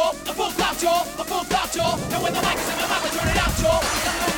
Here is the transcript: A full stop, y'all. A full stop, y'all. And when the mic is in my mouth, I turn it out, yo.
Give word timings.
A 0.00 0.32
full 0.32 0.50
stop, 0.50 0.80
y'all. 0.82 1.02
A 1.20 1.24
full 1.24 1.44
stop, 1.44 1.74
y'all. 1.74 2.00
And 2.12 2.22
when 2.22 2.32
the 2.32 2.40
mic 2.40 2.56
is 2.56 2.68
in 2.70 2.76
my 2.76 2.88
mouth, 2.88 3.04
I 3.04 3.08
turn 3.10 3.28
it 3.28 3.36
out, 3.36 4.24
yo. 4.24 4.29